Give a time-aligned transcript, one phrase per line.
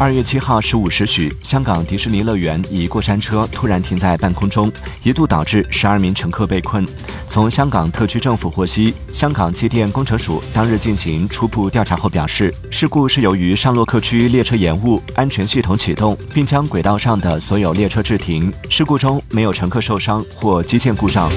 [0.00, 4.70] 二月七号十五时许香港迪士尼乐园一过山车突然停在半空中
[5.02, 6.86] 一度导致十二名乘客被困。
[7.28, 21.28] 从香港特区政府获悉香港机电工程署当日进行初步调查后表示事故是由于上落客区列车延误安全系统启动并将轨道上的所有列车制停事故中没有乘客受伤或机件故障。